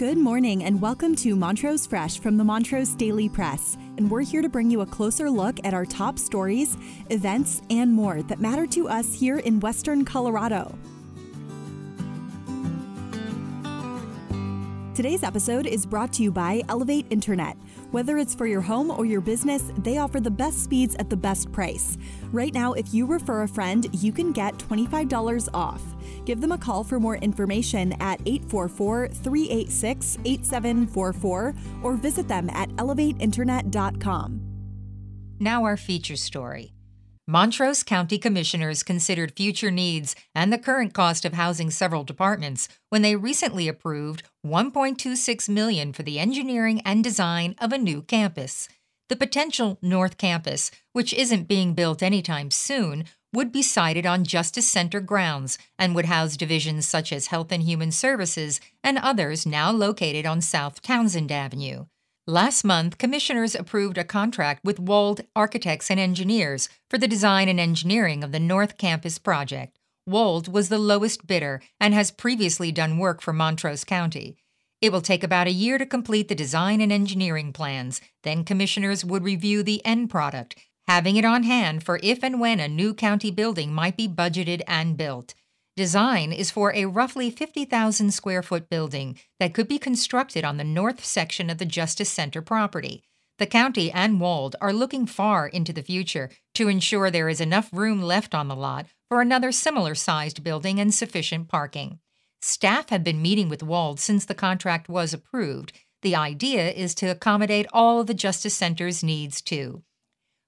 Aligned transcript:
Good 0.00 0.16
morning 0.16 0.64
and 0.64 0.80
welcome 0.80 1.14
to 1.16 1.36
Montrose 1.36 1.86
Fresh 1.86 2.20
from 2.20 2.38
the 2.38 2.42
Montrose 2.42 2.94
Daily 2.94 3.28
Press. 3.28 3.76
And 3.98 4.10
we're 4.10 4.22
here 4.22 4.40
to 4.40 4.48
bring 4.48 4.70
you 4.70 4.80
a 4.80 4.86
closer 4.86 5.28
look 5.28 5.58
at 5.62 5.74
our 5.74 5.84
top 5.84 6.18
stories, 6.18 6.78
events, 7.10 7.60
and 7.68 7.92
more 7.92 8.22
that 8.22 8.40
matter 8.40 8.66
to 8.68 8.88
us 8.88 9.12
here 9.12 9.40
in 9.40 9.60
Western 9.60 10.06
Colorado. 10.06 10.74
Today's 15.00 15.22
episode 15.22 15.66
is 15.66 15.86
brought 15.86 16.12
to 16.12 16.22
you 16.22 16.30
by 16.30 16.60
Elevate 16.68 17.06
Internet. 17.08 17.56
Whether 17.90 18.18
it's 18.18 18.34
for 18.34 18.44
your 18.44 18.60
home 18.60 18.90
or 18.90 19.06
your 19.06 19.22
business, 19.22 19.72
they 19.78 19.96
offer 19.96 20.20
the 20.20 20.30
best 20.30 20.62
speeds 20.62 20.94
at 20.96 21.08
the 21.08 21.16
best 21.16 21.50
price. 21.52 21.96
Right 22.32 22.52
now, 22.52 22.74
if 22.74 22.92
you 22.92 23.06
refer 23.06 23.44
a 23.44 23.48
friend, 23.48 23.86
you 23.94 24.12
can 24.12 24.30
get 24.30 24.58
$25 24.58 25.48
off. 25.54 25.80
Give 26.26 26.42
them 26.42 26.52
a 26.52 26.58
call 26.58 26.84
for 26.84 27.00
more 27.00 27.16
information 27.16 27.94
at 27.94 28.20
844 28.26 29.08
386 29.08 30.18
8744 30.22 31.54
or 31.82 31.94
visit 31.94 32.28
them 32.28 32.50
at 32.50 32.68
elevateinternet.com. 32.72 34.40
Now, 35.38 35.64
our 35.64 35.78
feature 35.78 36.16
story. 36.16 36.74
Montrose 37.30 37.84
County 37.84 38.18
Commissioners 38.18 38.82
considered 38.82 39.36
future 39.36 39.70
needs 39.70 40.16
and 40.34 40.52
the 40.52 40.58
current 40.58 40.92
cost 40.92 41.24
of 41.24 41.34
housing 41.34 41.70
several 41.70 42.02
departments 42.02 42.66
when 42.88 43.02
they 43.02 43.14
recently 43.14 43.68
approved 43.68 44.24
1.26 44.44 45.48
million 45.48 45.92
for 45.92 46.02
the 46.02 46.18
engineering 46.18 46.82
and 46.84 47.04
design 47.04 47.54
of 47.60 47.72
a 47.72 47.78
new 47.78 48.02
campus. 48.02 48.68
The 49.08 49.14
potential 49.14 49.78
North 49.80 50.18
Campus, 50.18 50.72
which 50.92 51.14
isn't 51.14 51.46
being 51.46 51.72
built 51.72 52.02
anytime 52.02 52.50
soon, 52.50 53.04
would 53.32 53.52
be 53.52 53.62
sited 53.62 54.04
on 54.04 54.24
Justice 54.24 54.66
Center 54.66 54.98
grounds 54.98 55.56
and 55.78 55.94
would 55.94 56.06
house 56.06 56.36
divisions 56.36 56.84
such 56.84 57.12
as 57.12 57.28
Health 57.28 57.52
and 57.52 57.62
Human 57.62 57.92
Services 57.92 58.60
and 58.82 58.98
others 58.98 59.46
now 59.46 59.70
located 59.70 60.26
on 60.26 60.40
South 60.40 60.82
Townsend 60.82 61.30
Avenue. 61.30 61.84
Last 62.30 62.62
month, 62.62 62.96
commissioners 62.96 63.56
approved 63.56 63.98
a 63.98 64.04
contract 64.04 64.64
with 64.64 64.78
Wold 64.78 65.22
Architects 65.34 65.90
and 65.90 65.98
Engineers 65.98 66.68
for 66.88 66.96
the 66.96 67.08
design 67.08 67.48
and 67.48 67.58
engineering 67.58 68.22
of 68.22 68.30
the 68.30 68.38
North 68.38 68.78
Campus 68.78 69.18
project. 69.18 69.80
Wold 70.06 70.46
was 70.46 70.68
the 70.68 70.78
lowest 70.78 71.26
bidder 71.26 71.60
and 71.80 71.92
has 71.92 72.12
previously 72.12 72.70
done 72.70 72.98
work 72.98 73.20
for 73.20 73.32
Montrose 73.32 73.82
County. 73.82 74.36
It 74.80 74.92
will 74.92 75.00
take 75.00 75.24
about 75.24 75.48
a 75.48 75.52
year 75.52 75.76
to 75.76 75.84
complete 75.84 76.28
the 76.28 76.36
design 76.36 76.80
and 76.80 76.92
engineering 76.92 77.52
plans. 77.52 78.00
Then 78.22 78.44
commissioners 78.44 79.04
would 79.04 79.24
review 79.24 79.64
the 79.64 79.84
end 79.84 80.08
product, 80.08 80.54
having 80.86 81.16
it 81.16 81.24
on 81.24 81.42
hand 81.42 81.82
for 81.82 81.98
if 82.00 82.22
and 82.22 82.38
when 82.38 82.60
a 82.60 82.68
new 82.68 82.94
county 82.94 83.32
building 83.32 83.72
might 83.72 83.96
be 83.96 84.06
budgeted 84.06 84.62
and 84.68 84.96
built. 84.96 85.34
Design 85.80 86.30
is 86.30 86.50
for 86.50 86.74
a 86.74 86.84
roughly 86.84 87.30
50,000 87.30 88.12
square 88.12 88.42
foot 88.42 88.68
building 88.68 89.18
that 89.38 89.54
could 89.54 89.66
be 89.66 89.78
constructed 89.78 90.44
on 90.44 90.58
the 90.58 90.62
north 90.62 91.02
section 91.02 91.48
of 91.48 91.56
the 91.56 91.64
Justice 91.64 92.10
Center 92.10 92.42
property. 92.42 93.02
The 93.38 93.46
county 93.46 93.90
and 93.90 94.20
Wold 94.20 94.56
are 94.60 94.74
looking 94.74 95.06
far 95.06 95.48
into 95.48 95.72
the 95.72 95.82
future 95.82 96.28
to 96.56 96.68
ensure 96.68 97.10
there 97.10 97.30
is 97.30 97.40
enough 97.40 97.70
room 97.72 98.02
left 98.02 98.34
on 98.34 98.46
the 98.46 98.54
lot 98.54 98.88
for 99.08 99.22
another 99.22 99.52
similar 99.52 99.94
sized 99.94 100.44
building 100.44 100.78
and 100.78 100.92
sufficient 100.92 101.48
parking. 101.48 101.98
Staff 102.42 102.90
have 102.90 103.02
been 103.02 103.22
meeting 103.22 103.48
with 103.48 103.62
Wold 103.62 103.98
since 104.00 104.26
the 104.26 104.34
contract 104.34 104.86
was 104.90 105.14
approved. 105.14 105.72
The 106.02 106.14
idea 106.14 106.70
is 106.72 106.94
to 106.96 107.06
accommodate 107.06 107.66
all 107.72 108.00
of 108.00 108.06
the 108.06 108.12
Justice 108.12 108.52
Center's 108.52 109.02
needs 109.02 109.40
too. 109.40 109.82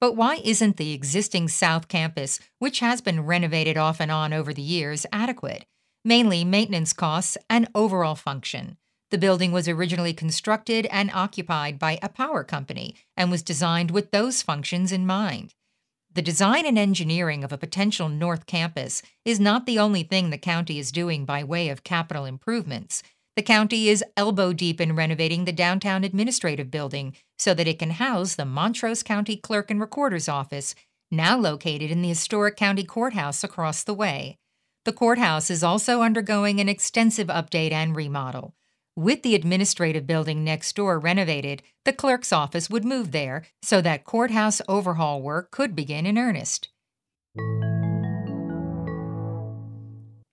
But 0.00 0.14
why 0.14 0.40
isn't 0.44 0.76
the 0.76 0.92
existing 0.92 1.48
South 1.48 1.88
Campus, 1.88 2.38
which 2.58 2.80
has 2.80 3.00
been 3.00 3.24
renovated 3.24 3.76
off 3.76 4.00
and 4.00 4.10
on 4.10 4.32
over 4.32 4.52
the 4.52 4.62
years, 4.62 5.06
adequate? 5.12 5.64
Mainly 6.04 6.44
maintenance 6.44 6.92
costs 6.92 7.38
and 7.48 7.68
overall 7.74 8.14
function. 8.14 8.76
The 9.10 9.18
building 9.18 9.52
was 9.52 9.68
originally 9.68 10.12
constructed 10.12 10.86
and 10.86 11.10
occupied 11.12 11.78
by 11.78 11.98
a 12.02 12.08
power 12.08 12.44
company 12.44 12.96
and 13.16 13.30
was 13.30 13.42
designed 13.42 13.90
with 13.90 14.10
those 14.10 14.42
functions 14.42 14.92
in 14.92 15.06
mind. 15.06 15.54
The 16.12 16.22
design 16.22 16.66
and 16.66 16.78
engineering 16.78 17.44
of 17.44 17.52
a 17.52 17.58
potential 17.58 18.08
North 18.08 18.46
Campus 18.46 19.02
is 19.24 19.38
not 19.38 19.66
the 19.66 19.78
only 19.78 20.02
thing 20.02 20.30
the 20.30 20.38
county 20.38 20.78
is 20.78 20.90
doing 20.90 21.24
by 21.24 21.44
way 21.44 21.68
of 21.68 21.84
capital 21.84 22.24
improvements. 22.24 23.02
The 23.36 23.42
county 23.42 23.90
is 23.90 24.02
elbow 24.16 24.54
deep 24.54 24.80
in 24.80 24.96
renovating 24.96 25.44
the 25.44 25.52
downtown 25.52 26.04
administrative 26.04 26.70
building 26.70 27.14
so 27.38 27.52
that 27.52 27.68
it 27.68 27.78
can 27.78 27.90
house 27.90 28.34
the 28.34 28.46
Montrose 28.46 29.02
County 29.02 29.36
Clerk 29.36 29.70
and 29.70 29.78
Recorder's 29.78 30.26
Office, 30.26 30.74
now 31.10 31.36
located 31.36 31.90
in 31.90 32.00
the 32.00 32.08
historic 32.08 32.56
county 32.56 32.82
courthouse 32.82 33.44
across 33.44 33.84
the 33.84 33.92
way. 33.92 34.38
The 34.86 34.92
courthouse 34.94 35.50
is 35.50 35.62
also 35.62 36.00
undergoing 36.00 36.60
an 36.60 36.68
extensive 36.70 37.26
update 37.28 37.72
and 37.72 37.94
remodel. 37.94 38.54
With 38.96 39.22
the 39.22 39.34
administrative 39.34 40.06
building 40.06 40.42
next 40.42 40.74
door 40.74 40.98
renovated, 40.98 41.62
the 41.84 41.92
clerk's 41.92 42.32
office 42.32 42.70
would 42.70 42.86
move 42.86 43.12
there 43.12 43.44
so 43.62 43.82
that 43.82 44.04
courthouse 44.04 44.62
overhaul 44.66 45.20
work 45.20 45.50
could 45.50 45.76
begin 45.76 46.06
in 46.06 46.16
earnest. 46.16 46.70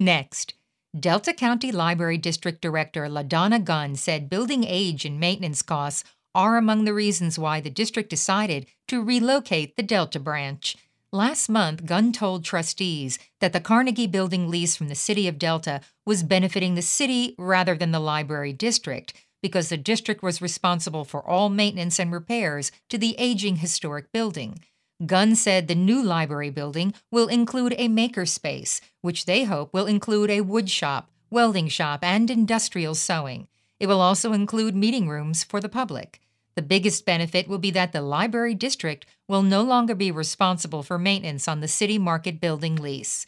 Next, 0.00 0.54
Delta 1.00 1.32
County 1.32 1.70
Library 1.70 2.18
District 2.18 2.60
Director 2.60 3.02
LaDonna 3.08 3.62
Gunn 3.62 3.94
said 3.94 4.28
building 4.28 4.64
age 4.64 5.04
and 5.04 5.20
maintenance 5.20 5.62
costs 5.62 6.02
are 6.34 6.56
among 6.56 6.84
the 6.84 6.94
reasons 6.94 7.38
why 7.38 7.60
the 7.60 7.70
district 7.70 8.10
decided 8.10 8.66
to 8.88 9.02
relocate 9.02 9.76
the 9.76 9.82
Delta 9.82 10.18
branch. 10.18 10.76
Last 11.12 11.48
month, 11.48 11.86
Gunn 11.86 12.12
told 12.12 12.44
trustees 12.44 13.18
that 13.40 13.52
the 13.52 13.60
Carnegie 13.60 14.08
Building 14.08 14.50
lease 14.50 14.74
from 14.74 14.88
the 14.88 14.94
city 14.94 15.28
of 15.28 15.38
Delta 15.38 15.80
was 16.04 16.22
benefiting 16.22 16.74
the 16.74 16.82
city 16.82 17.34
rather 17.38 17.76
than 17.76 17.92
the 17.92 18.00
library 18.00 18.52
district 18.52 19.14
because 19.40 19.68
the 19.68 19.76
district 19.76 20.22
was 20.22 20.42
responsible 20.42 21.04
for 21.04 21.24
all 21.24 21.48
maintenance 21.48 22.00
and 22.00 22.12
repairs 22.12 22.72
to 22.88 22.98
the 22.98 23.14
aging 23.18 23.56
historic 23.56 24.10
building. 24.10 24.64
Gunn 25.06 25.36
said 25.36 25.68
the 25.68 25.76
new 25.76 26.02
library 26.02 26.50
building 26.50 26.92
will 27.12 27.28
include 27.28 27.72
a 27.78 27.88
makerspace, 27.88 28.80
which 29.00 29.26
they 29.26 29.44
hope 29.44 29.72
will 29.72 29.86
include 29.86 30.28
a 30.28 30.40
wood 30.40 30.68
shop, 30.68 31.08
welding 31.30 31.68
shop, 31.68 32.00
and 32.02 32.28
industrial 32.28 32.96
sewing. 32.96 33.46
It 33.78 33.86
will 33.86 34.00
also 34.00 34.32
include 34.32 34.74
meeting 34.74 35.08
rooms 35.08 35.44
for 35.44 35.60
the 35.60 35.68
public. 35.68 36.20
The 36.56 36.62
biggest 36.62 37.06
benefit 37.06 37.46
will 37.46 37.58
be 37.58 37.70
that 37.70 37.92
the 37.92 38.02
library 38.02 38.54
district 38.54 39.06
will 39.28 39.42
no 39.42 39.62
longer 39.62 39.94
be 39.94 40.10
responsible 40.10 40.82
for 40.82 40.98
maintenance 40.98 41.46
on 41.46 41.60
the 41.60 41.68
city 41.68 41.98
market 41.98 42.40
building 42.40 42.74
lease. 42.74 43.24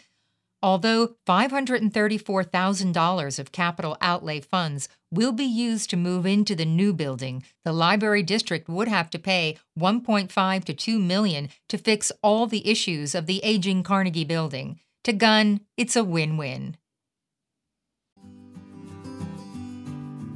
Although 0.63 1.15
$534,000 1.27 3.39
of 3.39 3.53
capital 3.53 3.97
outlay 4.03 4.41
funds 4.41 4.91
will 5.11 5.33
be 5.33 5.45
used 5.45 5.89
to 5.91 5.97
move 5.97 6.27
into 6.27 6.55
the 6.55 6.67
new 6.67 6.93
building, 6.93 7.43
the 7.65 7.73
library 7.73 8.23
district 8.23 8.69
would 8.69 8.89
have 8.89 9.09
to 9.11 9.19
pay 9.19 9.57
1.5 9.79 10.65
to 10.65 10.75
2 10.75 10.99
million 10.99 11.49
to 11.69 11.79
fix 11.79 12.13
all 12.23 12.47
the 12.47 12.69
issues 12.69 13.15
of 13.15 13.25
the 13.27 13.41
aging 13.43 13.83
Carnegie 13.83 14.25
building. 14.25 14.79
To 15.05 15.15
Gunn, 15.15 15.61
it's 15.79 15.97
a 15.97 16.05
win-win. 16.05 16.77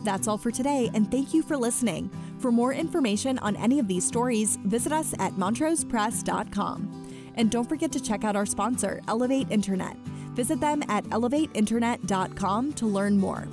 That's 0.05 0.27
all 0.29 0.39
for 0.39 0.51
today, 0.51 0.91
and 0.95 1.11
thank 1.11 1.35
you 1.35 1.43
for 1.43 1.56
listening. 1.56 2.11
For 2.39 2.53
more 2.53 2.75
information 2.75 3.39
on 3.39 3.56
any 3.56 3.79
of 3.79 3.89
these 3.89 4.06
stories, 4.06 4.59
visit 4.65 4.93
us 4.93 5.15
at 5.19 5.33
montrosepress.com. 5.35 7.01
And 7.37 7.51
don't 7.51 7.69
forget 7.69 7.91
to 7.93 8.01
check 8.01 8.23
out 8.23 8.37
our 8.37 8.47
sponsor, 8.47 9.01
Elevate 9.09 9.51
Internet. 9.51 9.97
Visit 10.34 10.61
them 10.61 10.83
at 10.89 11.05
elevateinternet.com 11.05 12.72
to 12.75 12.87
learn 12.87 13.19
more. 13.19 13.49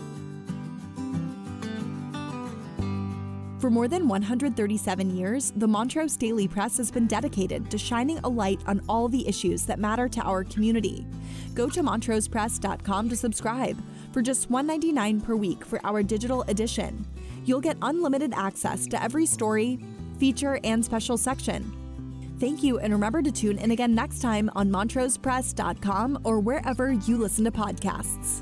For 3.61 3.69
more 3.69 3.87
than 3.87 4.07
137 4.07 5.15
years, 5.15 5.53
the 5.55 5.67
Montrose 5.67 6.17
Daily 6.17 6.47
Press 6.47 6.77
has 6.77 6.89
been 6.89 7.05
dedicated 7.05 7.69
to 7.69 7.77
shining 7.77 8.17
a 8.23 8.27
light 8.27 8.59
on 8.65 8.81
all 8.89 9.07
the 9.07 9.27
issues 9.27 9.67
that 9.67 9.77
matter 9.77 10.09
to 10.09 10.21
our 10.21 10.43
community. 10.43 11.05
Go 11.53 11.69
to 11.69 11.83
montrosepress.com 11.83 13.09
to 13.09 13.15
subscribe 13.15 13.79
for 14.11 14.23
just 14.23 14.49
$1.99 14.49 15.23
per 15.23 15.35
week 15.35 15.63
for 15.63 15.79
our 15.83 16.01
digital 16.01 16.41
edition. 16.47 17.05
You'll 17.45 17.61
get 17.61 17.77
unlimited 17.83 18.33
access 18.35 18.87
to 18.87 19.01
every 19.01 19.27
story, 19.27 19.79
feature, 20.17 20.59
and 20.63 20.83
special 20.83 21.17
section 21.17 21.80
Thank 22.41 22.63
you, 22.63 22.79
and 22.79 22.91
remember 22.91 23.21
to 23.21 23.31
tune 23.31 23.59
in 23.59 23.69
again 23.69 23.93
next 23.93 24.19
time 24.19 24.49
on 24.55 24.67
MontrosePress.com 24.71 26.21
or 26.23 26.39
wherever 26.39 26.91
you 26.91 27.19
listen 27.19 27.45
to 27.45 27.51
podcasts. 27.51 28.41